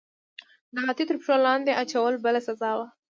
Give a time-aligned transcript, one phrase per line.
[0.73, 2.87] د هاتي تر پښو لاندې اچول بله سزا وه.